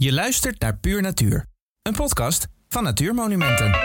[0.00, 1.44] Je luistert naar Puur Natuur,
[1.82, 3.76] een podcast van Natuurmonumenten.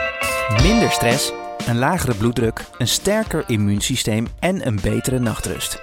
[0.61, 1.31] Minder stress,
[1.67, 5.81] een lagere bloeddruk, een sterker immuunsysteem en een betere nachtrust.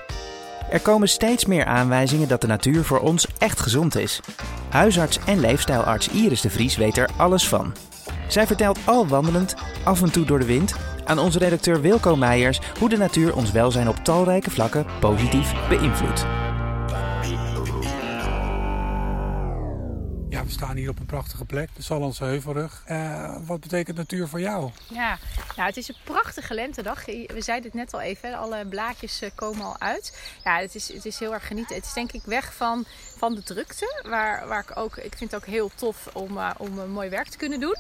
[0.71, 4.21] Er komen steeds meer aanwijzingen dat de natuur voor ons echt gezond is.
[4.69, 7.75] Huisarts en leefstijlarts Iris de Vries weet er alles van.
[8.29, 9.55] Zij vertelt al wandelend,
[9.85, 10.75] af en toe door de wind,
[11.05, 16.50] aan onze redacteur Wilco Meijers hoe de natuur ons welzijn op talrijke vlakken positief beïnvloedt.
[20.61, 22.83] Staan hier op een prachtige plek, de Sallandse Heuvelrug.
[22.85, 24.71] Eh, wat betekent natuur voor jou?
[24.89, 25.19] Ja,
[25.57, 27.05] nou, het is een prachtige lentedag.
[27.07, 30.19] We zeiden het net al even, alle blaadjes eh, komen al uit.
[30.45, 31.77] Ja, het is, het is heel erg genieten.
[31.77, 32.85] Het is denk ik weg van,
[33.17, 36.51] van de drukte, waar, waar ik ook, ik vind het ook heel tof om, uh,
[36.57, 37.77] om mooi werk te kunnen doen.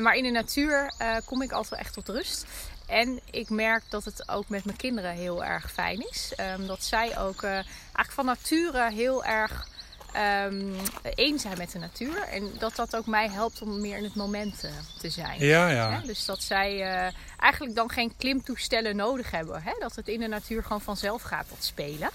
[0.00, 0.92] maar in de natuur
[1.24, 2.46] kom ik altijd wel echt tot rust.
[2.86, 6.32] En ik merk dat het ook met mijn kinderen heel erg fijn is.
[6.58, 9.72] Um, dat zij ook eigenlijk van nature heel erg
[10.16, 10.74] um,
[11.14, 12.22] één zijn met de natuur.
[12.22, 15.40] En dat dat ook mij helpt om meer in het moment uh, te zijn.
[15.40, 16.00] Ja, ja.
[16.00, 19.62] Dus dat zij uh, eigenlijk dan geen klimtoestellen nodig hebben.
[19.62, 19.72] Hè?
[19.78, 22.10] Dat het in de natuur gewoon vanzelf gaat, dat spelen.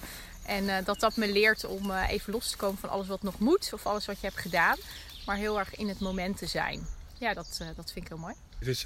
[0.46, 3.40] En uh, dat dat me leert om even los te komen van alles wat nog
[3.40, 3.70] moet.
[3.74, 4.78] Of alles wat je hebt gedaan.
[5.26, 6.88] Maar heel erg in het moment te zijn.
[7.18, 8.34] Ja, dat, dat vind ik heel mooi.
[8.60, 8.86] Dus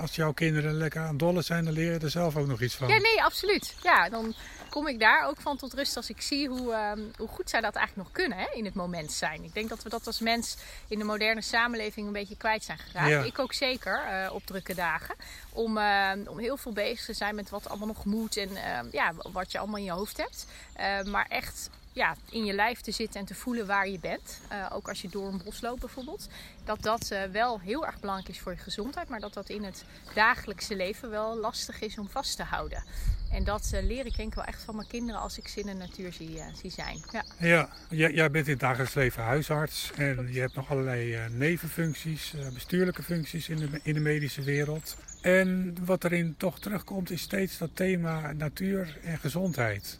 [0.00, 2.74] als jouw kinderen lekker aan dollen zijn, dan leer je er zelf ook nog iets
[2.74, 2.88] van.
[2.88, 3.74] Ja, nee, absoluut.
[3.82, 4.34] Ja, dan
[4.76, 7.60] kom ik daar ook van tot rust als ik zie hoe, uh, hoe goed zij
[7.60, 9.44] dat eigenlijk nog kunnen hè, in het moment zijn.
[9.44, 10.56] Ik denk dat we dat als mens
[10.88, 13.10] in de moderne samenleving een beetje kwijt zijn geraakt.
[13.10, 13.22] Ja.
[13.22, 15.14] Ik ook zeker uh, op drukke dagen.
[15.52, 18.50] Om, uh, om heel veel bezig te zijn met wat allemaal nog moet en
[18.90, 20.46] ja, wat je allemaal in je hoofd hebt.
[21.06, 24.40] maar echt ja, in je lijf te zitten en te voelen waar je bent.
[24.52, 26.28] Uh, ook als je door een bos loopt bijvoorbeeld.
[26.64, 29.08] Dat dat uh, wel heel erg belangrijk is voor je gezondheid.
[29.08, 32.82] Maar dat dat in het dagelijkse leven wel lastig is om vast te houden.
[33.32, 35.60] En dat uh, leer ik denk ik wel echt van mijn kinderen als ik ze
[35.60, 37.04] in de natuur zie, zie zijn.
[37.12, 39.90] Ja, ja jij, jij bent in het dagelijks leven huisarts.
[39.94, 44.96] En je hebt nog allerlei nevenfuncties, bestuurlijke functies in de, in de medische wereld.
[45.22, 49.98] En wat erin toch terugkomt is steeds dat thema natuur en gezondheid.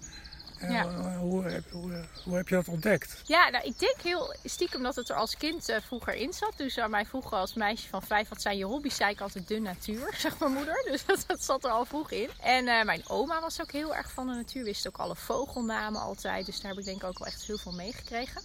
[0.61, 1.17] Ja.
[1.19, 3.23] Hoe, hoe, hoe, heb je dat ontdekt?
[3.25, 6.53] Ja, nou, ik denk heel stiekem dat het er als kind uh, vroeger in zat.
[6.57, 8.97] Dus aan mij vroeger als meisje van vijf, wat zijn je hobby's?
[8.97, 10.85] Zei ik altijd de natuur, zegt mijn moeder.
[10.91, 12.31] Dus dat, dat zat er al vroeg in.
[12.41, 14.65] En uh, mijn oma was ook heel erg van de natuur.
[14.65, 16.47] Wist ook alle vogelnamen altijd.
[16.47, 18.43] Dus daar heb ik denk ik ook wel echt heel veel meegekregen.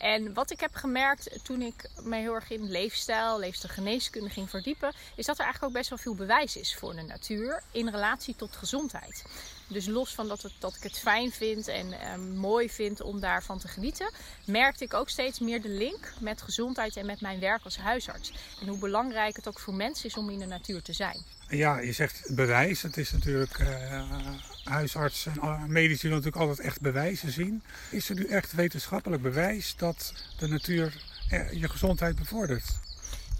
[0.00, 4.92] En wat ik heb gemerkt toen ik me heel erg in leefstijl, leefstijlgeneeskunde ging verdiepen,
[5.14, 8.36] is dat er eigenlijk ook best wel veel bewijs is voor de natuur in relatie
[8.36, 9.24] tot gezondheid.
[9.68, 13.58] Dus los van dat, dat ik het fijn vind en uh, mooi vind om daarvan
[13.58, 14.10] te genieten,
[14.44, 18.32] merkte ik ook steeds meer de link met gezondheid en met mijn werk als huisarts.
[18.60, 21.24] En hoe belangrijk het ook voor mensen is om in de natuur te zijn.
[21.48, 22.82] Ja, je zegt bewijs.
[22.82, 24.02] Het is natuurlijk uh,
[24.64, 27.62] huisarts en medici natuurlijk altijd echt bewijzen zien.
[27.90, 32.89] Is er nu echt wetenschappelijk bewijs dat de natuur uh, je gezondheid bevordert?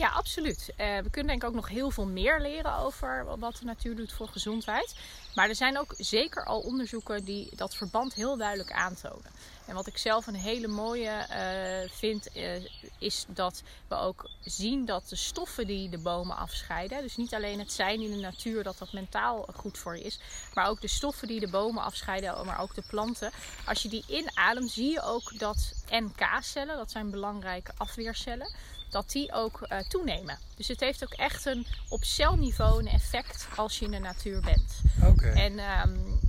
[0.00, 0.68] Ja, absoluut.
[0.70, 3.96] Uh, we kunnen denk ik ook nog heel veel meer leren over wat de natuur
[3.96, 4.94] doet voor gezondheid.
[5.34, 9.30] Maar er zijn ook zeker al onderzoeken die dat verband heel duidelijk aantonen.
[9.66, 12.66] En wat ik zelf een hele mooie uh, vind, uh,
[12.98, 17.58] is dat we ook zien dat de stoffen die de bomen afscheiden, dus niet alleen
[17.58, 20.20] het zijn in de natuur dat dat mentaal goed voor je is,
[20.54, 23.30] maar ook de stoffen die de bomen afscheiden, maar ook de planten.
[23.66, 28.52] Als je die inademt, zie je ook dat NK-cellen, dat zijn belangrijke afweercellen,
[28.90, 30.38] dat die ook uh, toenemen.
[30.56, 34.40] Dus het heeft ook echt een op celniveau een effect als je in de natuur
[34.40, 34.80] bent.
[35.04, 35.32] Okay.
[35.32, 36.20] En um,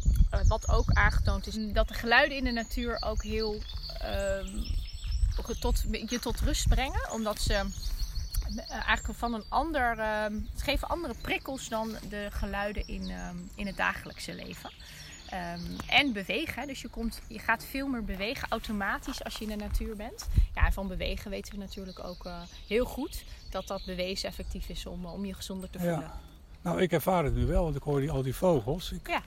[0.48, 3.62] wat ook aangetoond is dat de geluiden in de natuur ook heel
[4.04, 4.66] um,
[5.60, 7.12] tot, je tot rust brengen.
[7.12, 9.92] Omdat ze uh, eigenlijk van een ander.
[9.92, 13.12] Um, het geven andere prikkels dan de geluiden in,
[13.56, 14.72] in het dagelijkse leven.
[15.34, 16.68] Um, en bewegen.
[16.68, 20.28] Dus je, komt, je gaat veel meer bewegen automatisch als je in de natuur bent.
[20.56, 24.70] Ja, en van bewegen weten we natuurlijk ook uh, heel goed dat dat bewezen effectief
[24.70, 26.00] is om, om je gezonder te voelen.
[26.00, 26.20] Ja.
[26.62, 28.92] Nou, ik ervaar het nu wel, want ik hoor die, al die vogels.
[28.92, 29.22] Ik, ja.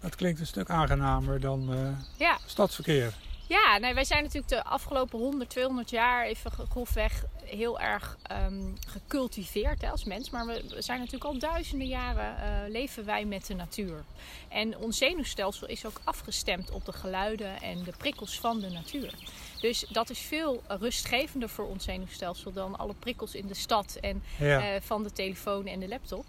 [0.00, 1.88] Dat klinkt een stuk aangenamer dan uh,
[2.18, 2.38] ja.
[2.46, 3.14] stadsverkeer.
[3.48, 8.74] Ja, nee, wij zijn natuurlijk de afgelopen 100, 200 jaar even grofweg heel erg um,
[8.86, 10.30] gecultiveerd hè, als mens.
[10.30, 14.04] Maar we zijn natuurlijk al duizenden jaren uh, leven wij met de natuur.
[14.48, 19.14] En ons zenuwstelsel is ook afgestemd op de geluiden en de prikkels van de natuur.
[19.60, 24.22] Dus dat is veel rustgevender voor ons zenuwstelsel dan alle prikkels in de stad en
[24.38, 24.74] ja.
[24.74, 26.24] uh, van de telefoon en de laptop.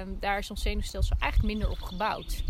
[0.00, 2.42] Um, daar is ons zenuwstelsel eigenlijk minder op gebouwd.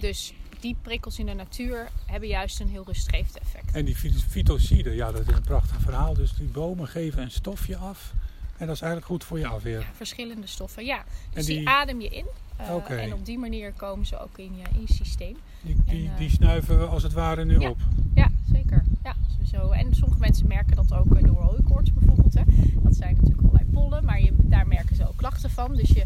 [0.00, 0.32] Dus
[0.62, 3.74] die prikkels in de natuur hebben juist een heel rustgevend effect.
[3.74, 3.96] En die
[4.28, 6.14] fytociden, ja, dat is een prachtig verhaal.
[6.14, 8.12] Dus die bomen geven een stofje af.
[8.56, 9.80] En dat is eigenlijk goed voor je afweer.
[9.80, 11.04] Ja, verschillende stoffen, ja.
[11.32, 11.68] Dus die...
[11.68, 12.26] adem je in.
[12.56, 15.36] Eh, en op die manier komen ze ook in je, in je systeem.
[15.60, 17.78] Die, die, eh, die, snuiven we als het ware nu op.
[18.14, 18.82] Ja, zeker.
[19.04, 19.14] Ja,
[19.52, 19.70] zo.
[19.70, 22.34] En sommige mensen merken dat ook eh, door hooikoorts bijvoorbeeld.
[22.34, 22.42] Hè.
[22.82, 25.74] Dat zijn natuurlijk allerlei pollen, maar je, daar merken ze ook klachten van.
[25.74, 26.04] Dus je,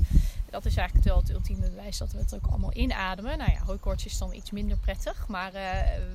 [0.56, 3.38] dat is eigenlijk wel het ultieme bewijs dat we het ook allemaal inademen.
[3.38, 5.28] Nou ja, hooikoorts is dan iets minder prettig.
[5.28, 5.60] Maar uh,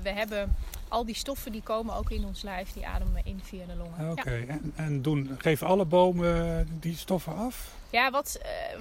[0.02, 0.56] we hebben
[0.88, 3.76] al die stoffen die komen ook in ons lijf, die ademen we in via de
[3.76, 4.12] longen.
[4.12, 4.48] Oké, ja.
[4.48, 7.72] en, en doen, geven alle bomen die stoffen af?
[7.90, 8.80] Ja, wat, uh,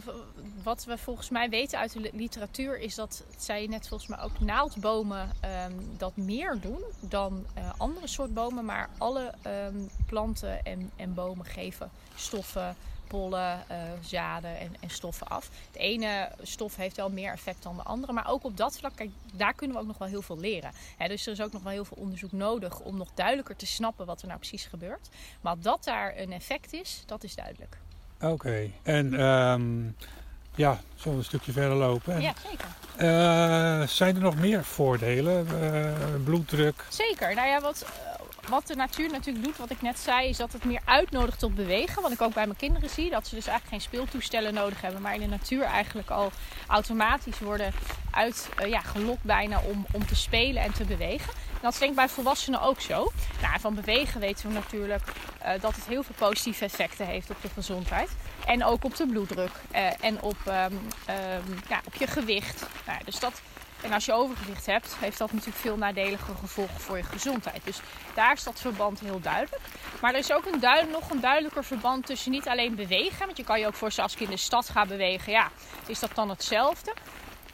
[0.62, 4.20] wat we volgens mij weten uit de literatuur is dat, zei je net volgens mij
[4.20, 5.30] ook, naaldbomen
[5.66, 8.64] um, dat meer doen dan uh, andere soort bomen.
[8.64, 9.34] Maar alle
[9.66, 12.76] um, planten en, en bomen geven stoffen
[13.10, 15.50] pollen, uh, zaden en, en, stoffen af.
[15.72, 18.12] De ene stof heeft wel meer effect dan de andere.
[18.12, 20.70] Maar ook op dat vlak, kijk, daar kunnen we ook nog wel heel veel leren.
[21.08, 24.06] Dus er is ook nog wel heel veel onderzoek nodig om nog duidelijker te snappen
[24.06, 25.08] wat er nou precies gebeurt.
[25.40, 27.78] Maar dat daar een effect is, dat is duidelijk.
[28.20, 28.72] Oké, okay.
[28.82, 29.96] en um,
[30.54, 32.20] ja, zullen we een stukje verder lopen?
[32.20, 32.68] Ja, zeker.
[32.96, 35.46] Uh, zijn er nog meer voordelen?
[35.62, 36.84] Uh, bloeddruk?
[36.88, 37.34] Zeker.
[37.34, 37.86] Nou ja, wat
[38.50, 41.54] wat de natuur natuurlijk doet, wat ik net zei, is dat het meer uitnodigt tot
[41.54, 42.02] bewegen.
[42.02, 45.02] Wat ik ook bij mijn kinderen zie, dat ze dus eigenlijk geen speeltoestellen nodig hebben,
[45.02, 46.32] maar in de natuur eigenlijk al
[46.66, 47.72] automatisch worden
[48.10, 51.32] uitgelokt uh, bijna om, om te spelen en te bewegen.
[51.32, 53.12] En dat is denk ik bij volwassenen ook zo.
[53.42, 55.02] Nou, van bewegen weten we natuurlijk
[55.42, 58.10] uh, dat het heel veel positieve effecten heeft op de gezondheid.
[58.46, 62.66] En ook op de bloeddruk uh, en op, um, um, ja, op je gewicht.
[62.86, 63.40] Nou, dus dat
[63.82, 67.64] en als je overgewicht hebt, heeft dat natuurlijk veel nadelige gevolgen voor je gezondheid.
[67.64, 67.80] Dus
[68.14, 69.62] daar is dat verband heel duidelijk.
[70.00, 73.26] Maar er is ook een nog een duidelijker verband tussen niet alleen bewegen.
[73.26, 75.50] Want je kan je ook voorstellen als ik in de stad ga bewegen, ja,
[75.86, 76.94] is dat dan hetzelfde?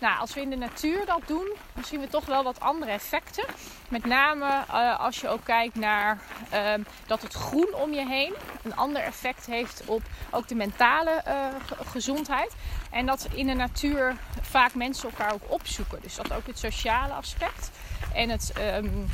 [0.00, 2.90] Nou, als we in de natuur dat doen, dan zien we toch wel wat andere
[2.90, 3.44] effecten.
[3.88, 6.18] Met name uh, als je ook kijkt naar
[6.52, 6.72] uh,
[7.06, 11.46] dat het groen om je heen een ander effect heeft op ook de mentale uh,
[11.86, 12.54] gezondheid.
[12.90, 15.98] En dat in de natuur vaak mensen elkaar ook opzoeken.
[16.02, 17.70] Dus dat ook het sociale aspect
[18.14, 19.06] en het, um,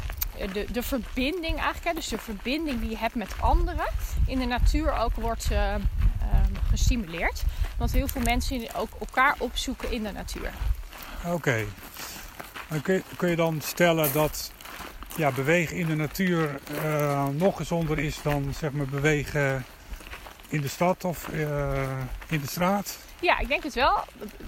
[0.53, 1.85] de, de verbinding eigenlijk.
[1.85, 3.87] Hè, dus de verbinding die je hebt met anderen
[4.27, 5.75] in de natuur ook wordt uh,
[6.73, 7.43] gestimuleerd.
[7.79, 10.51] Want heel veel mensen ook elkaar opzoeken in de natuur.
[11.25, 11.35] Oké.
[11.35, 11.67] Okay.
[12.83, 14.53] Kun, kun, je dan stellen dat
[15.17, 19.65] ja, bewegen in de natuur uh, nog gezonder is dan zeg maar, bewegen
[20.49, 21.83] in de stad of uh,
[22.29, 22.99] in de straat?
[23.21, 24.05] Ja, ik denk het wel.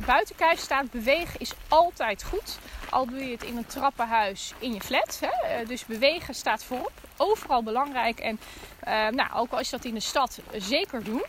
[0.07, 2.59] Buiten kijf staat bewegen is altijd goed.
[2.91, 5.21] Al doe je het in een trappenhuis in je flat.
[5.21, 5.65] Hè?
[5.65, 6.93] Dus bewegen staat voorop.
[7.17, 8.19] Overal belangrijk.
[8.19, 8.41] En
[8.85, 11.25] uh, nou, ook als je dat in de stad zeker doen.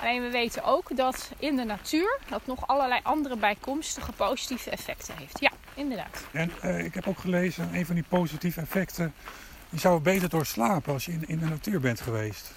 [0.00, 5.14] Alleen we weten ook dat in de natuur dat nog allerlei andere bijkomstige positieve effecten
[5.16, 5.40] heeft.
[5.40, 6.26] Ja, inderdaad.
[6.32, 9.14] En uh, ik heb ook gelezen, een van die positieve effecten,
[9.68, 12.52] je zou beter door slapen als je in, in de natuur bent geweest.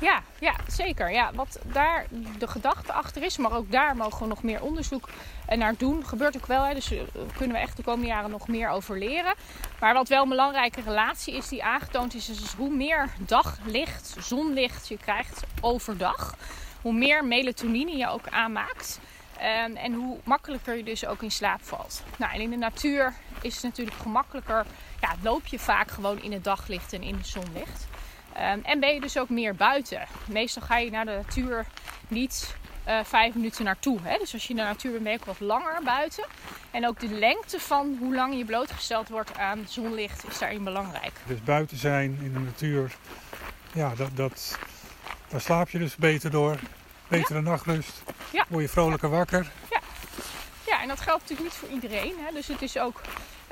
[0.00, 1.12] Ja, ja, zeker.
[1.12, 2.06] Ja, wat daar
[2.38, 5.08] de gedachte achter is, maar ook daar mogen we nog meer onderzoek
[5.56, 6.06] naar doen.
[6.06, 6.98] Gebeurt ook wel, hè, dus daar
[7.36, 9.34] kunnen we echt de komende jaren nog meer over leren.
[9.80, 14.88] Maar wat wel een belangrijke relatie is die aangetoond is, is hoe meer daglicht, zonlicht
[14.88, 16.34] je krijgt overdag,
[16.84, 19.00] hoe meer melatonine je ook aanmaakt.
[19.66, 22.02] Um, en hoe makkelijker je dus ook in slaap valt.
[22.18, 24.66] Nou, en in de natuur is het natuurlijk gemakkelijker.
[25.00, 27.86] Ja, loop je vaak gewoon in het daglicht en in het zonlicht.
[28.36, 30.06] Um, en ben je dus ook meer buiten.
[30.28, 31.66] Meestal ga je naar de natuur
[32.08, 32.56] niet
[32.88, 33.98] uh, vijf minuten naartoe.
[34.02, 34.18] Hè?
[34.18, 36.24] Dus als je in de natuur bent, ben je ook wat langer buiten.
[36.70, 41.12] En ook de lengte van hoe lang je blootgesteld wordt aan zonlicht is daarin belangrijk.
[41.26, 42.96] Dus buiten zijn in de natuur,
[43.72, 44.58] ja, dat, dat,
[45.34, 46.56] daar slaap je dus beter door.
[47.08, 47.44] Betere ja.
[47.44, 48.02] nachtrust.
[48.32, 48.44] Ja.
[48.48, 49.16] Word je vrolijker ja.
[49.16, 49.50] wakker.
[49.70, 49.80] Ja.
[50.66, 52.14] ja, en dat geldt natuurlijk niet voor iedereen.
[52.24, 52.32] Hè?
[52.32, 53.00] Dus het is ook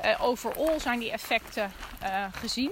[0.05, 1.71] uh, overal zijn die effecten
[2.03, 2.71] uh, gezien.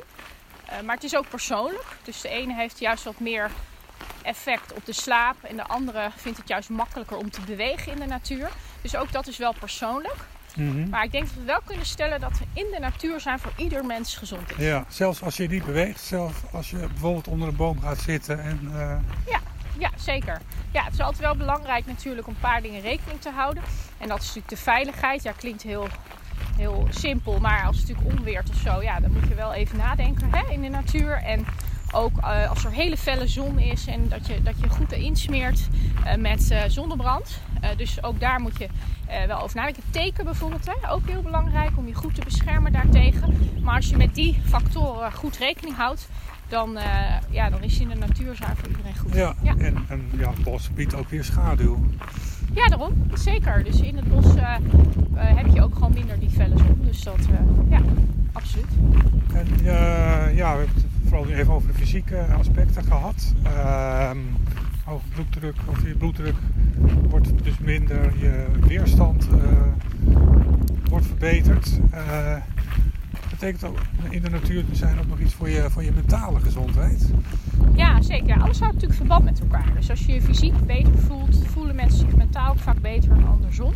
[0.70, 1.86] Uh, maar het is ook persoonlijk.
[2.04, 3.52] Dus de ene heeft juist wat meer
[4.22, 5.44] effect op de slaap.
[5.44, 8.50] En de andere vindt het juist makkelijker om te bewegen in de natuur.
[8.82, 10.18] Dus ook dat is wel persoonlijk.
[10.56, 10.90] Mm -hmm.
[10.90, 13.54] Maar ik denk dat we wel kunnen stellen dat we in de natuur zijn voor
[13.56, 14.66] ieder mens gezond is.
[14.66, 16.00] Ja, zelfs als je niet beweegt.
[16.00, 18.44] Zelfs als je bijvoorbeeld onder een boom gaat zitten.
[18.44, 18.96] En, uh...
[19.28, 19.40] Ja,
[19.78, 20.42] ja, zeker.
[20.72, 23.64] Ja, het is altijd wel belangrijk natuurlijk om een paar dingen rekening te houden.
[23.98, 25.24] En dat is natuurlijk de veiligheid.
[25.24, 25.88] Ja, klinkt heel,
[26.58, 27.40] heel simpel.
[27.40, 30.52] Maar als het natuurlijk onweert of zo, ja, dan moet je wel even nadenken hè,
[30.52, 31.14] in de natuur.
[31.14, 31.46] En
[31.92, 35.68] ook uh, als er hele felle zon is en dat je, dat je goed insmeert
[36.06, 37.40] uh, met uh, zonnebrand.
[37.78, 38.68] dus ook daar moet je
[39.28, 39.84] wel over nadenken.
[39.90, 43.34] Teken bijvoorbeeld, hè, ook heel belangrijk om je goed te beschermen daartegen.
[43.64, 46.10] Maar als je met die factoren goed rekening houdt,
[46.48, 46.78] dan,
[47.30, 49.16] ja, dan is je in de natuurzaak voor iedereen goed.
[49.16, 49.56] Ja, ja.
[49.58, 51.80] En, en ja, het bos biedt ook weer schaduw.
[52.54, 53.04] Ja, daarom.
[53.14, 53.64] Zeker.
[53.64, 54.26] Dus in het bos
[55.14, 56.82] heb je ook gewoon minder die felle zon.
[56.86, 57.28] Dus dat,
[57.70, 57.82] ja,
[58.32, 58.72] absoluut.
[59.34, 59.48] En
[60.34, 63.34] ja, we hebben vooral even over de fysieke aspecten gehad.
[63.44, 64.12] Uh,
[64.84, 66.36] hoge bloeddruk, of je bloeddruk
[67.10, 69.52] wordt dus minder, je weerstand uh,
[70.90, 71.80] wordt verbeterd.
[71.94, 72.38] Uh,
[73.20, 73.80] het betekent ook
[74.10, 77.12] in de natuur zijn ook nog iets voor je, voor je mentale gezondheid.
[77.76, 78.42] Ja, zeker.
[78.42, 79.74] Alles houdt natuurlijk verband met elkaar.
[79.76, 83.28] Dus als je je fysiek beter voelt, voelen mensen zich mentaal ook vaak beter dan
[83.28, 83.74] andersom.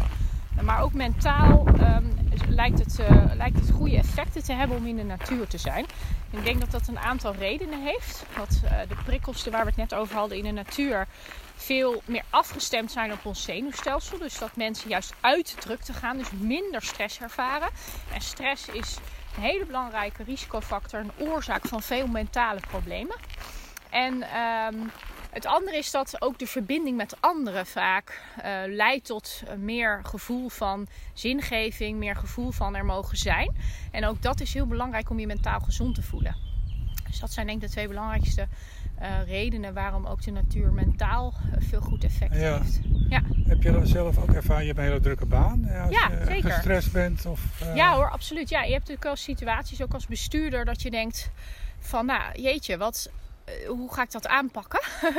[0.61, 2.05] Maar ook mentaal ehm,
[2.49, 5.85] lijkt, het, uh, lijkt het goede effecten te hebben om in de natuur te zijn.
[6.29, 8.25] ik denk dat dat een aantal redenen heeft.
[8.35, 11.07] Dat uh, de prikkels waar we het net over hadden in de natuur
[11.55, 14.17] veel meer afgestemd zijn op ons zenuwstelsel.
[14.17, 17.69] Dus dat mensen juist uit de drukte gaan, dus minder stress ervaren.
[18.13, 18.97] En stress is
[19.35, 23.15] een hele belangrijke risicofactor, een oorzaak van veel mentale problemen.
[23.89, 24.75] En ehm,
[25.35, 30.49] het andere is dat ook de verbinding met anderen vaak uh, leidt tot meer gevoel
[30.49, 33.55] van zingeving, meer gevoel van er mogen zijn.
[33.91, 36.35] En ook dat is heel belangrijk om je mentaal gezond te voelen.
[37.07, 38.47] Dus dat zijn denk ik de twee belangrijkste
[39.01, 42.57] uh, redenen waarom ook de natuur mentaal veel goed effect ja.
[42.57, 42.79] heeft.
[43.09, 43.21] Ja.
[43.47, 44.61] Heb je dat zelf ook ervaren?
[44.61, 45.69] Je hebt een hele drukke baan.
[45.69, 46.51] Als ja, je zeker.
[46.51, 47.25] gestrest bent?
[47.25, 47.75] Of, uh...
[47.75, 48.49] Ja hoor, absoluut.
[48.49, 51.31] Ja, je hebt natuurlijk wel situaties, ook als bestuurder, dat je denkt
[51.79, 53.09] van nou jeetje, wat,
[53.67, 54.81] hoe ga ik dat aanpakken?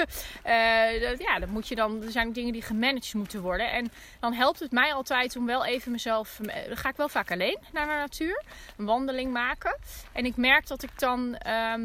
[0.47, 3.71] uh, ja, dat moet je dan, er zijn dingen die gemanaged moeten worden.
[3.71, 6.40] En dan helpt het mij altijd om wel even mezelf.
[6.66, 8.42] Dan ga ik wel vaak alleen naar de natuur,
[8.76, 9.78] een wandeling maken.
[10.12, 11.38] En ik merk dat ik dan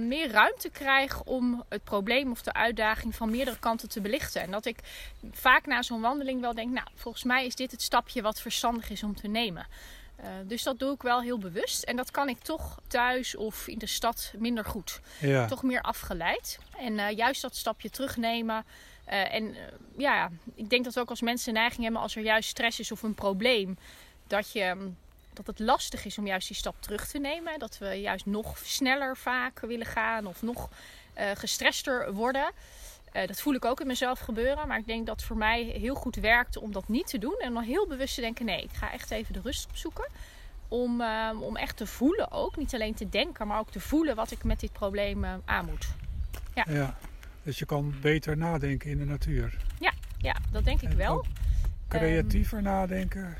[0.07, 4.41] meer ruimte krijg om het probleem of de uitdaging van meerdere kanten te belichten.
[4.41, 4.77] En dat ik
[5.31, 8.89] vaak na zo'n wandeling wel denk: Nou, volgens mij is dit het stapje wat verstandig
[8.89, 9.67] is om te nemen.
[10.21, 11.83] Uh, dus dat doe ik wel heel bewust.
[11.83, 14.99] En dat kan ik toch thuis of in de stad minder goed.
[15.19, 15.45] Ja.
[15.45, 16.59] Toch meer afgeleid.
[16.77, 18.65] En uh, juist dat stapje terugnemen.
[19.07, 19.55] Uh, en
[19.97, 22.79] ja, ik denk dat we ook als mensen een neiging hebben als er juist stress
[22.79, 23.77] is of een probleem.
[24.27, 24.91] Dat, je,
[25.33, 27.59] dat het lastig is om juist die stap terug te nemen.
[27.59, 30.69] Dat we juist nog sneller vaak willen gaan of nog
[31.35, 32.51] gestrester worden.
[33.13, 34.67] Uh, dat voel ik ook in mezelf gebeuren.
[34.67, 37.35] Maar ik denk dat het voor mij heel goed werkt om dat niet te doen.
[37.39, 40.09] En dan heel bewust te denken: nee, ik ga echt even de rust opzoeken.
[40.67, 42.57] Om, uh, om echt te voelen ook.
[42.57, 45.65] Niet alleen te denken, maar ook te voelen wat ik met dit probleem uh, aan
[45.65, 45.87] moet.
[46.53, 46.65] Ja.
[46.69, 46.97] ja.
[47.43, 49.57] Dus je kan beter nadenken in de natuur.
[49.79, 51.25] Ja, ja dat denk ik en wel.
[51.87, 53.37] Creatiever um, nadenken.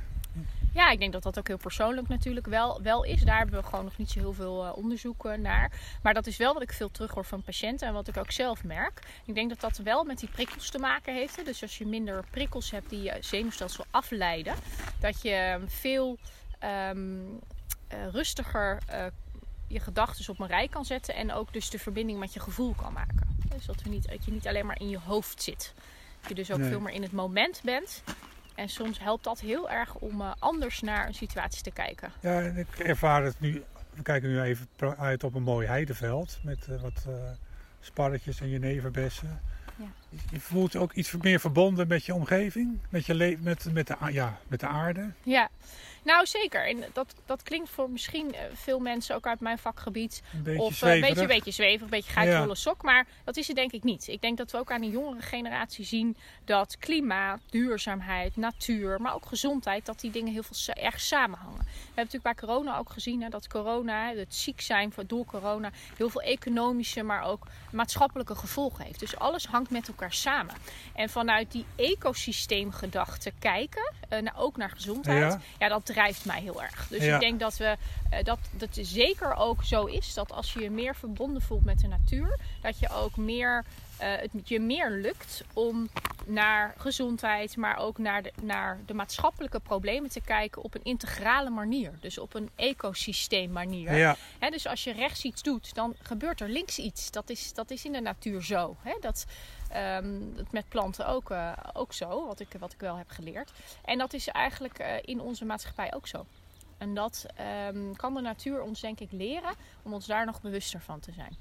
[0.74, 3.22] Ja, ik denk dat dat ook heel persoonlijk natuurlijk wel, wel is.
[3.22, 5.72] Daar hebben we gewoon nog niet zo heel veel uh, onderzoek naar.
[6.04, 8.64] Maar dat is wel wat ik veel terughoor van patiënten en wat ik ook zelf
[8.64, 9.00] merk.
[9.26, 11.46] Ik denk dat dat wel met die prikkels te maken heeft.
[11.46, 14.56] Dus als je minder prikkels hebt die je zenuwstelsel afleiden,
[15.00, 16.18] dat je veel
[16.90, 17.40] um,
[17.94, 19.06] uh, rustiger uh,
[19.68, 22.74] je gedachten op een rij kan zetten en ook dus de verbinding met je gevoel
[22.74, 23.38] kan maken.
[23.56, 25.74] Dus dat, we niet, dat je niet alleen maar in je hoofd zit.
[26.20, 26.70] Dat je dus ook nee.
[26.70, 28.04] veel meer in het moment bent.
[28.56, 32.12] En soms helpt dat heel erg om uh, anders naar een situatie te kijken.
[32.20, 33.64] Ja, en ik ervaar het nu.
[33.94, 34.68] We kijken nu even
[34.98, 37.14] uit op een mooi heideveld met uh, wat uh,
[37.80, 39.42] sparretjes en jeneverbessen.
[39.76, 39.86] Ja.
[40.32, 43.96] Je voelt je ook iets meer verbonden met je omgeving, met, je met, met, de,
[44.12, 45.12] ja, met de aarde.
[45.24, 45.50] Ja,
[46.04, 46.68] nou zeker.
[46.68, 50.22] En dat, dat klinkt voor misschien veel mensen ook uit mijn vakgebied.
[50.34, 51.10] Een beetje of zweverig.
[51.10, 52.56] een beetje, beetje zweverig, een beetje geitenwolle ja.
[52.56, 52.82] sok.
[52.82, 54.08] Maar dat is het denk ik niet.
[54.08, 59.14] Ik denk dat we ook aan de jongere generatie zien dat klimaat, duurzaamheid, natuur, maar
[59.14, 61.58] ook gezondheid, dat die dingen heel veel erg samenhangen.
[61.58, 65.72] We hebben natuurlijk bij corona ook gezien hè, dat corona, het ziek zijn door corona,
[65.98, 69.00] heel veel economische, maar ook maatschappelijke gevolgen heeft.
[69.00, 70.56] Dus alles hangt met elkaar samen.
[70.94, 75.42] En vanuit die ecosysteemgedachte kijken, uh, ook naar gezondheid, ja.
[75.60, 76.88] ja, dat drijft mij heel erg.
[76.88, 77.14] Dus Ja.
[77.14, 77.78] ik denk dat we
[78.14, 81.64] uh, dat, dat het zeker ook zo is dat als je je meer verbonden voelt
[81.64, 83.64] met de natuur, dat je ook meer
[84.02, 85.90] uh, het je meer lukt om
[86.26, 91.50] naar gezondheid, maar ook naar de, naar de maatschappelijke problemen te kijken op een integrale
[91.50, 91.92] manier.
[92.00, 93.96] Dus op een ecosysteem manier.
[93.96, 94.16] Ja.
[94.40, 97.12] He, dus als je rechts iets doet, dan gebeurt er links iets.
[97.12, 98.76] Dat is, dat is in de natuur zo.
[98.82, 99.26] He, dat,
[99.76, 103.52] um, dat met planten ook, uh, ook zo, wat ik, wat ik wel heb geleerd.
[103.86, 106.26] En dat is eigenlijk uh, in onze maatschappij ook zo.
[106.78, 107.26] En dat
[107.68, 111.12] um, kan de natuur ons denk ik leren om ons daar nog bewuster van te
[111.12, 111.38] zijn.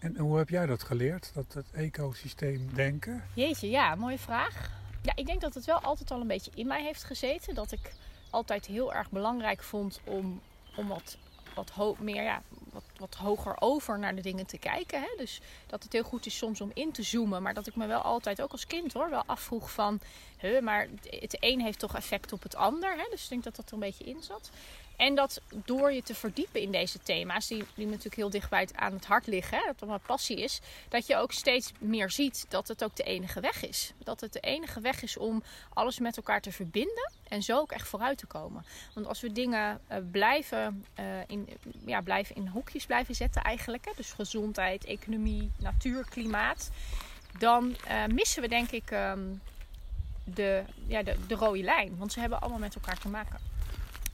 [0.00, 3.24] En hoe heb jij dat geleerd, dat het ecosysteem denken?
[3.34, 4.70] Jeetje, ja, mooie vraag.
[5.02, 7.54] Ja, ik denk dat het wel altijd al een beetje in mij heeft gezeten.
[7.54, 7.92] Dat ik
[8.30, 10.40] altijd heel erg belangrijk vond om,
[10.76, 11.18] om wat,
[11.54, 12.42] wat, meer, ja,
[12.76, 15.00] wat, wat hoger over naar de dingen te kijken.
[15.00, 15.08] Hè?
[15.16, 17.42] Dus dat het heel goed is soms om in te zoomen.
[17.42, 20.00] Maar dat ik me wel altijd, ook als kind hoor, wel afvroeg van...
[20.62, 22.96] Maar het een heeft toch effect op het ander.
[22.96, 23.06] Hè?
[23.10, 24.50] Dus ik denk dat dat er een beetje in zat.
[24.96, 29.06] En dat door je te verdiepen in deze thema's, die, natuurlijk heel dichtbij aan het
[29.06, 32.84] hart liggen, dat het mijn passie is, dat je ook steeds meer ziet dat het
[32.84, 33.92] ook de enige weg is.
[33.98, 37.72] Dat het de enige weg is om alles met elkaar te verbinden en zo ook
[37.72, 38.64] echt vooruit te komen.
[38.94, 41.48] Want als we dingen uh, blijven, uh, in,
[41.86, 46.70] ja, blijven in hokjes blijven zetten eigenlijk, hè, dus gezondheid, economie, natuur, klimaat,
[47.38, 49.40] dan uh, missen we denk ik um,
[50.24, 51.96] de, ja, de, de rode lijn.
[51.98, 53.55] Want ze hebben allemaal met elkaar te maken.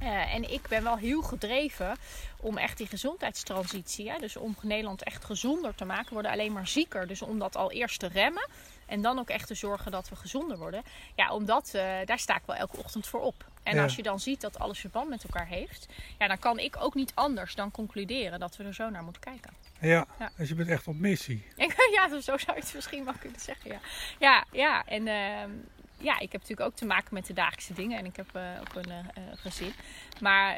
[0.02, 1.96] Uh, en ik ben wel heel gedreven
[2.36, 6.66] om echt die gezondheidstransitie, hè, dus om Nederland echt gezonder te maken, worden alleen maar
[6.66, 7.06] zieker.
[7.06, 8.48] Dus om dat al eerst te remmen
[8.86, 10.82] en dan ook echt te zorgen dat we gezonder worden.
[11.14, 13.44] Ja, omdat, uh, daar sta ik wel elke ochtend voor op.
[13.62, 16.76] En als je dan ziet dat alles verband met elkaar heeft, ja, dan kan ik
[16.78, 19.50] ook niet anders dan concluderen dat we er zo naar moeten kijken.
[19.80, 20.30] Ja, ja.
[20.36, 21.46] dus je bent echt op missie.
[21.96, 23.70] ja, zo zou je het misschien wel kunnen zeggen.
[23.70, 23.80] Ja,
[24.18, 24.86] ja, ja.
[24.86, 25.54] en uh,
[26.02, 28.42] ja, ik heb natuurlijk ook te maken met de dagelijkse dingen en ik heb uh,
[28.60, 29.72] ook een uh, gezin.
[30.20, 30.56] Maar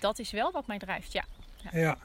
[0.00, 1.24] dat is wel wat mij drijft, ja.
[1.56, 1.98] Ja, ja.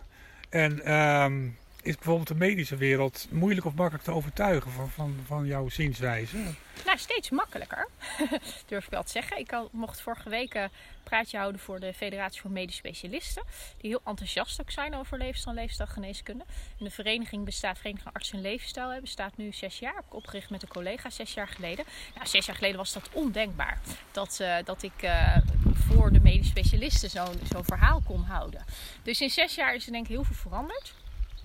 [0.49, 5.45] en um, is bijvoorbeeld de medische wereld moeilijk of makkelijk te overtuigen van, van, van
[5.45, 6.37] jouw zienswijze?
[6.85, 7.87] Nou, steeds makkelijker,
[8.67, 9.39] durf ik wel te zeggen.
[9.39, 10.69] Ik mocht vorige week een
[11.03, 13.43] praatje houden voor de Federatie voor Medisch Specialisten.
[13.77, 16.43] Die heel enthousiast ook zijn over leefstijl en leefstijlgeneeskunde.
[16.79, 19.97] En de vereniging bestaat, Vereniging Arts en Leefstijl, bestaat nu zes jaar.
[19.97, 21.85] Ik opgericht met een collega zes jaar geleden.
[22.15, 23.79] Nou, zes jaar geleden was dat ondenkbaar.
[24.11, 25.37] Dat, uh, dat ik uh,
[25.73, 28.65] voor de medisch specialisten zo'n zo verhaal kon houden.
[29.03, 30.93] Dus in zes jaar is er denk ik heel veel veranderd.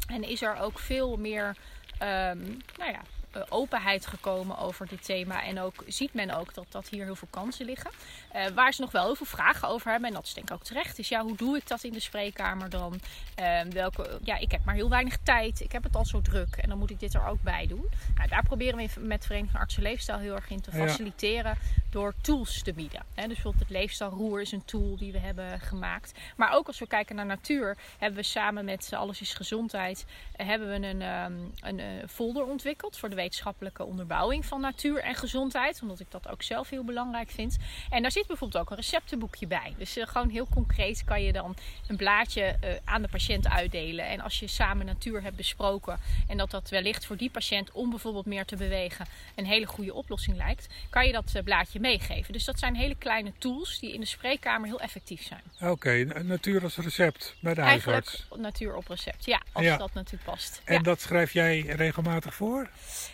[0.07, 1.57] En is er ook veel meer
[2.03, 3.03] um, nou ja,
[3.49, 5.45] openheid gekomen over dit thema.
[5.45, 7.91] En ook ziet men ook dat, dat hier heel veel kansen liggen.
[8.37, 10.09] Uh, waar ze nog wel heel veel vragen over hebben.
[10.09, 10.99] En dat is denk ik ook terecht.
[10.99, 13.01] Is ja, hoe doe ik dat in de spreekkamer dan?
[13.41, 15.61] Uh, welke, ja, ik heb maar heel weinig tijd.
[15.61, 16.57] Ik heb het al zo druk.
[16.57, 17.87] En dan moet ik dit er ook bij doen.
[18.17, 21.59] Nou, daar proberen we met Vereniging Artsen Leefstijl heel erg in te faciliteren.
[21.91, 23.03] Door tools te bieden.
[23.15, 26.13] He, dus bijvoorbeeld het leefstijlroer is een tool die we hebben gemaakt.
[26.37, 27.77] Maar ook als we kijken naar natuur.
[27.99, 30.07] Hebben we samen met Alles is Gezondheid.
[30.33, 32.99] hebben we een, um, een, een folder ontwikkeld.
[32.99, 35.83] Voor de wetenschappelijke onderbouwing van natuur en gezondheid.
[35.83, 37.57] Omdat ik dat ook zelf heel belangrijk vind.
[37.91, 39.75] En daar zit bijvoorbeeld ook een receptenboekje bij.
[39.79, 41.57] Dus uh, gewoon heel concreet kan je dan
[41.89, 44.07] een blaadje uh, aan de patiënt uitdelen.
[44.07, 47.91] En als je samen natuur hebt besproken en dat dat wellicht voor die patiënt om
[47.91, 52.33] bijvoorbeeld meer te bewegen een hele goede oplossing lijkt, kan je dat uh, blaadje meegeven.
[52.33, 55.43] Dus dat zijn hele kleine tools die in de spreekkamer heel effectief zijn.
[55.61, 58.41] Oké, okay, natuur als recept bij de Eigenlijk huisarts.
[58.41, 59.77] natuur op recept, ja, als ja.
[59.77, 60.63] dat natuurlijk past.
[60.65, 60.81] En ja.
[60.81, 62.69] dat schrijf jij regelmatig voor?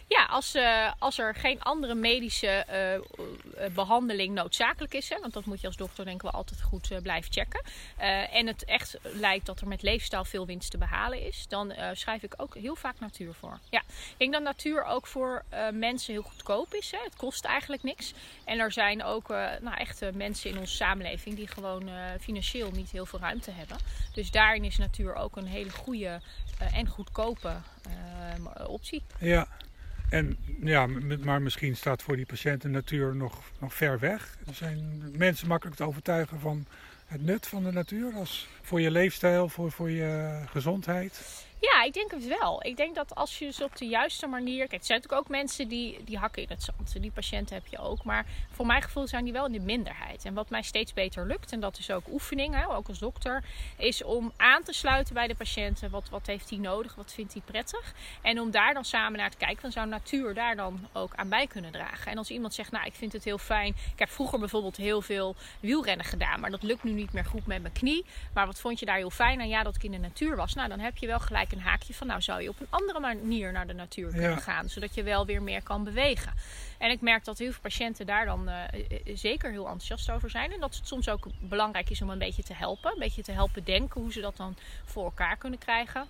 [0.06, 2.66] Ja, als, uh, als er geen andere medische
[3.18, 6.62] uh, behandeling noodzakelijk is, hè, want dat moet je als dokter denk ik wel altijd
[6.62, 7.62] goed blijven checken.
[8.30, 12.22] en het echt lijkt dat er met leefstijl veel winst te behalen is, dan schrijf
[12.22, 13.58] ik ook heel vaak natuur voor.
[13.70, 16.90] Ja, ik denk dat natuur ook voor mensen heel goedkoop is.
[16.90, 16.98] Hè.
[17.04, 18.12] Het kost eigenlijk niks.
[18.44, 19.28] En er zijn ook
[19.60, 23.76] nou, echt mensen in onze samenleving die gewoon financieel niet heel veel ruimte hebben.
[24.12, 26.20] Dus daarin is natuur ook een hele goede
[26.72, 27.56] en goedkope
[28.66, 29.02] optie.
[29.18, 29.48] Ja.
[30.10, 30.86] En ja,
[31.24, 34.36] maar misschien staat voor die patiënten natuur nog, nog ver weg.
[34.52, 36.66] Zijn mensen makkelijk te overtuigen van
[37.06, 41.44] het nut van de natuur als voor je leefstijl, voor, voor je gezondheid?
[41.60, 42.64] Ja, ik denk het wel.
[42.64, 44.68] Ik denk dat als je dus op de juiste manier.
[44.68, 47.02] Kijk, er zijn natuurlijk ook mensen die, die hakken in het zand.
[47.02, 48.04] Die patiënten heb je ook.
[48.04, 50.24] Maar voor mijn gevoel zijn die wel in de minderheid.
[50.24, 53.44] En wat mij steeds beter lukt, en dat is ook oefening, ook als dokter,
[53.76, 55.90] is om aan te sluiten bij de patiënten.
[55.90, 56.94] Wat, wat heeft hij nodig?
[56.94, 57.94] Wat vindt hij prettig?
[58.22, 59.62] En om daar dan samen naar te kijken.
[59.62, 62.12] Dan zou natuur daar dan ook aan bij kunnen dragen.
[62.12, 63.76] En als iemand zegt, nou, ik vind het heel fijn.
[63.92, 66.40] Ik heb vroeger bijvoorbeeld heel veel wielrennen gedaan.
[66.40, 68.04] Maar dat lukt nu niet meer goed met mijn knie.
[68.34, 69.48] Maar wat vond je daar heel fijn aan?
[69.48, 70.54] Ja, dat ik in de natuur was.
[70.54, 73.00] Nou, dan heb je wel gelijk een haakje van nou zou je op een andere
[73.00, 74.36] manier naar de natuur kunnen ja.
[74.36, 74.68] gaan.
[74.68, 76.32] Zodat je wel weer meer kan bewegen.
[76.78, 78.56] En ik merk dat heel veel patiënten daar dan uh,
[79.14, 80.52] zeker heel enthousiast over zijn.
[80.52, 82.92] En dat het soms ook belangrijk is om een beetje te helpen.
[82.92, 86.06] Een beetje te helpen denken hoe ze dat dan voor elkaar kunnen krijgen.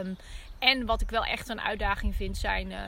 [0.00, 0.16] Um,
[0.58, 2.78] en wat ik wel echt een uitdaging vind zijn uh,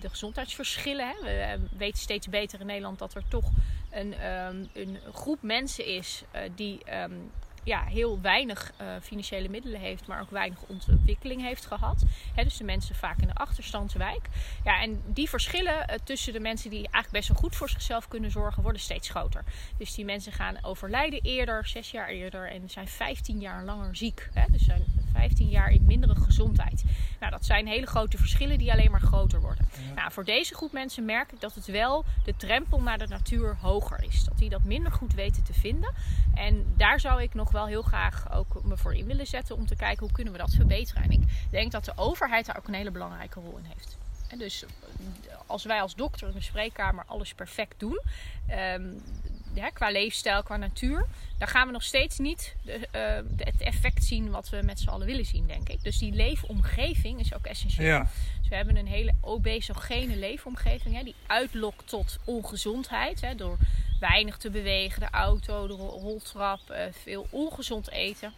[0.00, 1.08] de gezondheidsverschillen.
[1.08, 1.14] Hè.
[1.20, 3.50] We weten steeds beter in Nederland dat er toch
[3.90, 7.30] een, um, een groep mensen is uh, die um,
[7.64, 12.04] ja, heel weinig uh, financiële middelen heeft, maar ook weinig ontwikkeling heeft gehad.
[12.34, 14.28] He, dus de mensen vaak in de achterstandswijk.
[14.64, 18.08] Ja, en die verschillen uh, tussen de mensen die eigenlijk best wel goed voor zichzelf
[18.08, 19.44] kunnen zorgen, worden steeds groter.
[19.78, 24.28] Dus die mensen gaan overlijden eerder, zes jaar eerder, en zijn 15 jaar langer ziek.
[24.32, 26.84] He, dus zijn 15 jaar in mindere gezondheid.
[27.20, 29.68] Nou, dat zijn hele grote verschillen die alleen maar groter worden.
[29.88, 29.94] Ja.
[29.94, 33.56] Nou, voor deze groep mensen merk ik dat het wel de drempel naar de natuur
[33.60, 34.24] hoger is.
[34.24, 35.92] Dat die dat minder goed weten te vinden.
[36.34, 39.66] En daar zou ik nog wel heel graag ook me voor in willen zetten om
[39.66, 41.02] te kijken hoe kunnen we dat verbeteren.
[41.02, 43.96] En ik denk dat de overheid daar ook een hele belangrijke rol in heeft.
[44.28, 44.64] En dus
[45.46, 48.00] als wij als dokter in de spreekkamer alles perfect doen,
[48.50, 49.02] um,
[49.54, 51.06] ja, qua leefstijl, qua natuur,
[51.38, 54.88] dan gaan we nog steeds niet de, uh, het effect zien wat we met z'n
[54.88, 55.82] allen willen zien, denk ik.
[55.82, 57.86] Dus die leefomgeving is ook essentieel.
[57.86, 58.10] Ja.
[58.40, 63.20] Dus we hebben een hele obesogene leefomgeving, hè, die uitlokt tot ongezondheid.
[63.20, 63.56] Hè, door
[64.00, 68.32] weinig te bewegen, de auto, de roltrap, uh, veel ongezond eten.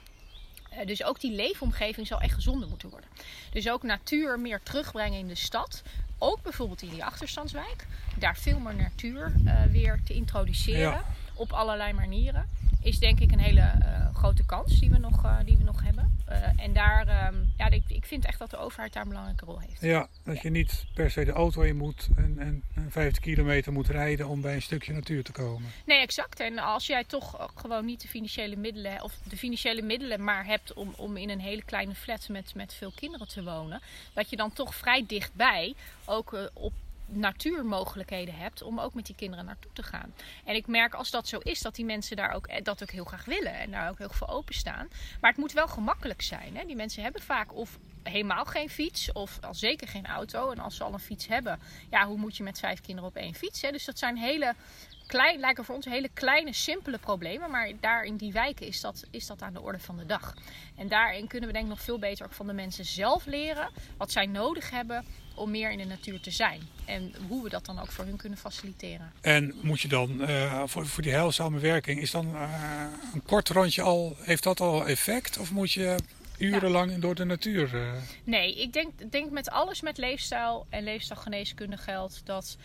[0.73, 3.11] Uh, dus ook die leefomgeving zal echt gezonder moeten worden.
[3.51, 5.83] Dus ook natuur meer terugbrengen in de stad.
[6.19, 7.87] Ook bijvoorbeeld in die achterstandswijk.
[8.19, 11.01] Daar veel meer natuur uh, weer te introduceren.
[11.37, 12.49] Op allerlei manieren,
[12.87, 15.83] is denk ik een hele eh, grote kans die we nog, uh, die we nog
[15.83, 16.19] hebben.
[16.31, 19.45] Uh, en daar, ehm, ja, ik, ik vind echt dat de overheid daar een belangrijke
[19.45, 19.81] rol heeft.
[19.81, 23.89] Ja, dat je niet per se de auto in moet en, en 50 kilometer moet
[23.89, 25.71] rijden om bij een stukje natuur te komen.
[25.87, 26.41] Nee, exact.
[26.41, 30.73] En als jij toch gewoon niet de financiële middelen, of de financiële middelen maar hebt
[30.73, 33.81] om, om in een hele kleine flat met, met veel kinderen te wonen,
[34.13, 36.73] dat je dan toch vrij dichtbij ook op
[37.07, 40.15] natuurmogelijkheden hebt om ook met die kinderen naartoe te gaan.
[40.45, 42.91] En ik merk als dat zo is, dat die mensen daar ook, eh, dat ook
[42.91, 44.89] heel graag willen en daar ook heel veel openstaan.
[45.21, 46.57] Maar het moet wel gemakkelijk zijn.
[46.57, 46.65] Hè?
[46.65, 50.51] Die mensen hebben vaak of helemaal geen fiets of al zeker geen auto.
[50.51, 53.17] En als ze al een fiets hebben, ja, hoe moet je met vijf kinderen op
[53.17, 53.63] één fiets?
[53.63, 53.71] Hè?
[53.71, 54.55] Dus dat zijn hele
[55.07, 57.51] klein, lijken voor ons hele kleine, simpele problemen.
[57.51, 60.35] Maar daar in die wijken is dat, is dat aan de orde van de dag.
[60.77, 63.69] En daarin kunnen we denk ik nog veel beter ook van de mensen zelf leren
[63.97, 66.61] wat zij nodig hebben om meer in de natuur te zijn.
[66.85, 69.13] En hoe we dat dan ook voor hun kunnen faciliteren.
[69.21, 72.43] En moet je dan uh, voor, voor die heilzame werking, is dan uh,
[73.15, 75.39] een kort rondje al, heeft dat al effect?
[75.39, 75.97] Of moet je
[76.39, 76.99] urenlang ja.
[76.99, 77.75] door de natuur?
[77.75, 77.93] Uh...
[78.25, 82.57] Nee, ik denk, denk met alles met leefstijl en leefstijlgeneeskunde geldt dat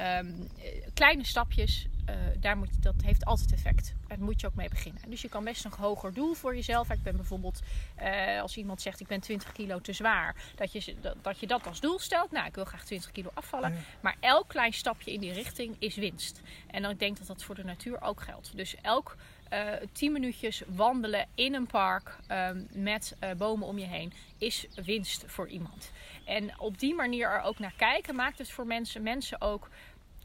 [0.00, 0.48] um,
[0.94, 3.94] kleine stapjes uh, daar moet, dat heeft altijd effect.
[4.06, 5.02] Daar moet je ook mee beginnen.
[5.08, 6.90] Dus je kan best een hoger doel voor jezelf.
[6.90, 7.62] Ik ben bijvoorbeeld,
[8.02, 11.46] uh, als iemand zegt ik ben 20 kilo te zwaar, dat je, dat, dat je
[11.46, 12.30] dat als doel stelt.
[12.30, 13.72] Nou, ik wil graag 20 kilo afvallen.
[13.72, 13.78] Ja.
[14.00, 16.40] Maar elk klein stapje in die richting is winst.
[16.66, 18.56] En dan ik denk dat dat voor de natuur ook geldt.
[18.56, 19.16] Dus elk
[19.52, 25.24] uh, 10 minuutjes wandelen in een park um, met bomen om je heen is winst
[25.26, 25.90] voor iemand.
[26.26, 29.68] En op die manier er ook naar kijken maakt het voor mensen, mensen ook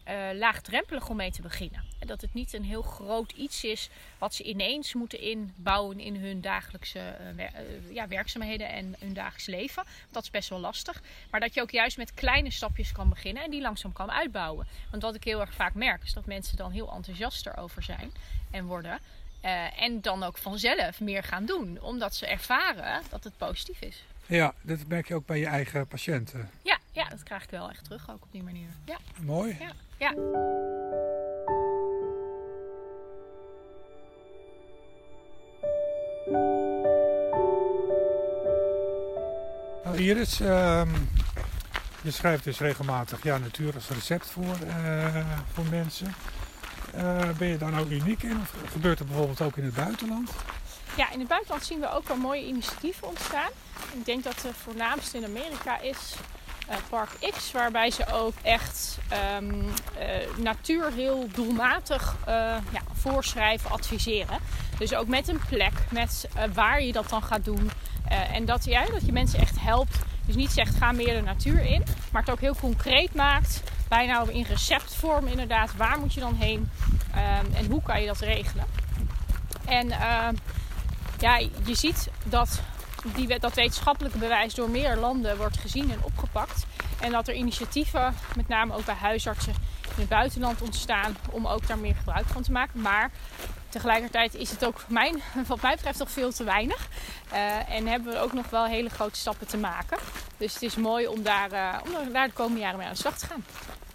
[0.08, 1.84] uh, laagdrempelig om mee te beginnen.
[2.00, 6.16] En dat het niet een heel groot iets is wat ze ineens moeten inbouwen in
[6.16, 9.84] hun dagelijkse wer uh, ja, werkzaamheden en hun dagelijks leven.
[10.12, 11.02] Dat is best wel lastig.
[11.32, 14.68] Maar dat je ook juist met kleine stapjes kan beginnen en die langzaam kan uitbouwen.
[14.90, 18.12] Want wat ik heel erg vaak merk is dat mensen dan heel enthousiast erover zijn
[18.52, 19.00] en worden.
[19.78, 24.04] En dan ook vanzelf meer gaan doen, omdat ze ervaren dat het positief is.
[24.32, 26.50] Ja, dat merk je ook bij je eigen patiënten.
[26.62, 28.70] Ja, ja dat krijg ik wel echt terug ook op die manier.
[28.86, 28.98] Ja.
[29.22, 29.58] Mooi.
[29.60, 29.72] Ja.
[29.98, 30.12] ja.
[39.84, 40.82] Nou, Iris, uh,
[42.02, 46.14] je schrijft dus regelmatig ja, natuur als recept voor, uh, voor mensen.
[46.96, 48.38] Uh, ben je daar nou uniek in?
[48.40, 50.32] Of gebeurt het bijvoorbeeld ook in het buitenland?
[50.98, 53.50] Ja, in het buitenland zien we ook wel mooie initiatieven ontstaan.
[53.94, 56.16] Ik denk dat de voornaamste in Amerika is
[56.70, 58.98] uh, Park X, waarbij ze ook echt
[59.38, 59.68] um, uh,
[60.38, 62.34] natuur heel doelmatig uh,
[62.72, 64.38] ja, voorschrijven, adviseren.
[64.78, 67.72] Dus ook met een plek, met waar je dat dan gaat doen.
[68.34, 69.98] en dat, ja, dat je mensen echt helpt.
[70.26, 73.64] Dus niet zegt ga meer de natuur in, maar het ook heel concreet maakt.
[73.90, 75.76] Bijna in receptvorm inderdaad.
[75.76, 76.72] Waar moet je dan heen
[77.16, 78.66] um, en hoe kan je dat regelen?
[79.66, 79.92] En
[81.22, 82.62] ja, je ziet dat
[83.16, 86.66] die, dat wetenschappelijke bewijs door meer landen wordt gezien en opgepakt.
[87.00, 89.54] En dat er initiatieven, met name ook bij huisartsen
[89.84, 92.82] in het buitenland ontstaan, om ook daar meer gebruik van te maken.
[92.82, 93.12] Maar
[93.70, 96.88] tegelijkertijd is het ook mijn, wat mij betreft nog veel te weinig.
[97.34, 99.98] Uh, en hebben we ook nog wel hele grote stappen te maken.
[100.38, 103.00] Dus het is mooi om daar, uh, om daar de komende jaren mee aan de
[103.00, 103.44] slag te gaan.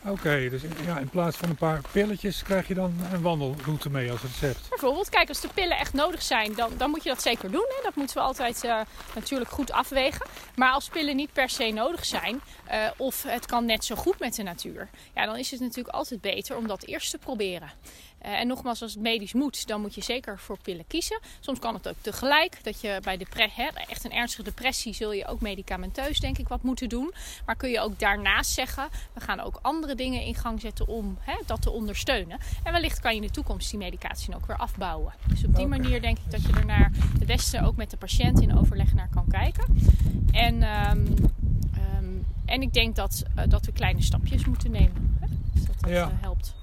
[0.09, 4.11] Oké, dus ja, in plaats van een paar pilletjes krijg je dan een wandelroute mee
[4.11, 4.69] als recept.
[4.69, 7.67] Bijvoorbeeld, kijk, als de pillen echt nodig zijn, dan, dan moet je dat zeker doen.
[7.69, 7.83] Hè.
[7.83, 8.81] Dat moeten we altijd uh,
[9.15, 10.27] natuurlijk goed afwegen.
[10.55, 12.41] Maar als pillen niet per se nodig zijn,
[12.71, 15.95] uh, of het kan net zo goed met de natuur, ja, dan is het natuurlijk
[15.95, 17.71] altijd beter om dat eerst te proberen.
[18.25, 21.21] Uh, en nogmaals, als het medisch moet, dan moet je zeker voor pillen kiezen.
[21.41, 22.65] Soms kan het ook tegelijk.
[22.65, 26.63] Dat je bij depressie, echt een ernstige depressie, zul je ook medicamenteus denk ik wat
[26.63, 27.15] moeten doen.
[27.47, 31.19] Maar kun je ook daarnaast zeggen, we gaan ook andere dingen in gang zetten om
[31.21, 32.39] hè, dat te ondersteunen.
[32.63, 35.15] En wellicht kan je in de toekomst die medicatie ook weer afbouwen.
[35.29, 37.97] Dus op die manier denk ik dat je er naar het beste ook met de
[37.97, 39.65] patiënt in overleg naar kan kijken.
[40.33, 41.15] En, um,
[41.97, 45.17] um, en ik denk dat, uh, dat we kleine stapjes moeten nemen.
[45.21, 45.27] Hè?
[45.53, 46.07] Dus dat dat ja.
[46.07, 46.55] uh, helpt.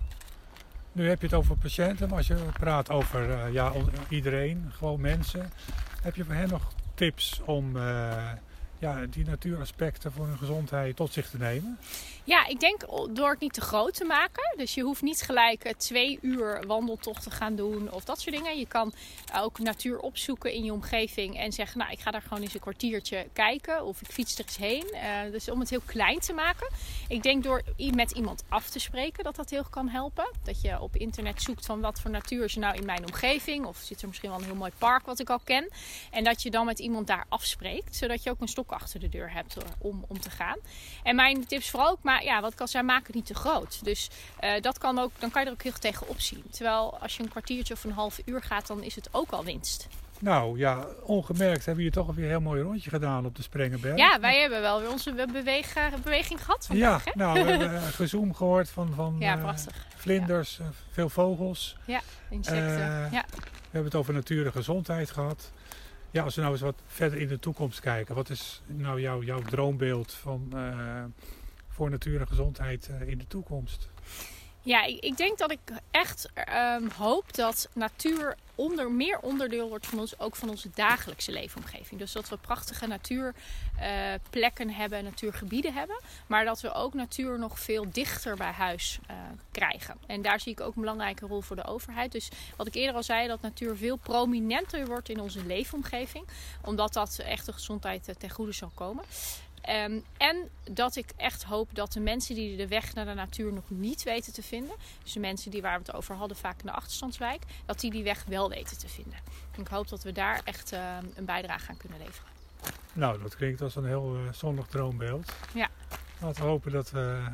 [0.93, 3.71] Nu heb je het over patiënten, maar als je praat over uh, ja,
[4.09, 5.51] iedereen, gewoon mensen,
[6.01, 8.31] heb je voor hen nog tips om uh,
[8.83, 11.77] ja, die natuuraspecten voor hun gezondheid tot zich te nemen?
[12.25, 14.53] Ja, ik denk door het niet te groot te maken.
[14.57, 18.57] Dus je hoeft niet gelijk twee uur wandeltocht te gaan doen of dat soort dingen.
[18.57, 18.93] Je kan
[19.35, 22.59] ook natuur opzoeken in je omgeving en zeggen, nou ik ga daar gewoon eens een
[22.59, 24.85] kwartiertje kijken of ik fiets er eens heen.
[24.93, 26.71] Uh, dus om het heel klein te maken.
[27.07, 27.61] Ik denk door
[27.93, 30.31] met iemand af te spreken dat dat heel kan helpen.
[30.43, 33.65] Dat je op internet zoekt van wat voor natuur is er nou in mijn omgeving.
[33.65, 35.69] Of zit er misschien wel een heel mooi park wat ik al ken.
[36.11, 37.95] En dat je dan met iemand daar afspreekt.
[37.95, 40.57] Zodat je ook een stok achter de deur hebt om, om te gaan.
[41.03, 43.83] En mijn tips vooral ook, maar ja, wat kan zijn, maak het niet te groot.
[43.83, 44.09] Dus
[44.61, 46.43] dat kan ook, dan kan je er ook heel tegen opzien.
[46.51, 49.43] Terwijl als je een kwartiertje of een half uur gaat, dan is het ook al
[49.43, 49.87] winst.
[50.19, 53.41] Nou ja, ongemerkt hebben we hier toch weer een heel mooi rondje gedaan op de
[53.41, 53.97] Sprengenberg.
[53.97, 57.05] Ja, wij hebben wel weer onze beweg, beweging gehad vandaag.
[57.05, 59.53] Ja, nou, we hebben gezoom gehoord van, van ja, uh,
[59.95, 60.69] vlinders, ja.
[60.91, 61.77] veel vogels.
[61.85, 62.79] Ja, insecten.
[62.79, 63.25] Uh, ja.
[63.29, 65.51] We hebben het over natuur en gezondheid gehad.
[66.13, 68.15] Ja, als we nou eens wat verder in de toekomst kijken.
[68.15, 71.03] Wat is nou jouw, jouw droombeeld van, uh,
[71.67, 73.89] voor natuur en gezondheid in de toekomst?
[74.65, 75.59] Ja, ik, ik, denk dat ik
[75.91, 76.29] echt
[76.79, 81.99] um, hoop dat natuur onder, meer onderdeel wordt van ons, ook van onze dagelijkse leefomgeving.
[81.99, 85.99] Dus dat we prachtige natuurplekken uh, hebben, natuurgebieden hebben.
[86.27, 89.15] Maar dat we ook natuur nog veel dichter bij huis uh,
[89.51, 89.97] krijgen.
[90.05, 92.11] En daar zie ik ook een belangrijke rol voor de overheid.
[92.11, 96.25] Dus wat ik eerder al zei, dat natuur veel prominenter wordt in onze leefomgeving.
[96.61, 99.03] Omdat dat echt de gezondheid uh, ten goede zal komen.
[99.69, 103.53] Um, en dat ik echt hoop dat de mensen die de weg naar de natuur
[103.53, 106.59] nog niet weten te vinden, dus de mensen die waar we het over hadden, vaak
[106.59, 109.19] in de achterstandswijk, dat die die weg wel weten te vinden.
[109.55, 110.79] En ik hoop dat we daar echt uh,
[111.15, 112.31] een bijdrage aan kunnen leveren.
[112.93, 115.33] Nou, dat klinkt als een heel uh, zonnig droombeeld.
[115.53, 115.69] Ja.
[116.19, 117.27] Laten we hopen dat, uh,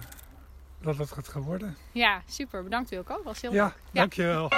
[0.81, 1.77] dat het gaat gaan worden.
[1.91, 2.63] Ja, super.
[2.63, 3.21] Bedankt Wilco.
[3.23, 3.73] Was heel ja, leuk.
[3.91, 4.49] Ja, dankjewel.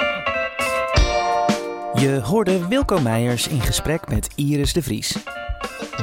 [1.93, 5.17] Je hoorde Wilco Meijers in gesprek met Iris de Vries.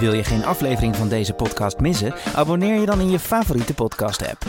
[0.01, 2.15] Wil je geen aflevering van deze podcast missen?
[2.35, 4.43] Abonneer je dan in je favoriete podcast-app.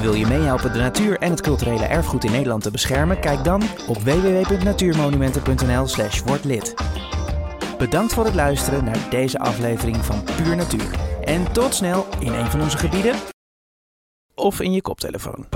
[0.00, 3.20] Wil je meehelpen de natuur en het culturele erfgoed in Nederland te beschermen?
[3.20, 6.74] Kijk dan op www.natuurmonumenten.nl/slash wordlid.
[7.78, 10.90] Bedankt voor het luisteren naar deze aflevering van Puur Natuur.
[11.24, 13.14] En tot snel in een van onze gebieden
[14.34, 15.46] of in je koptelefoon.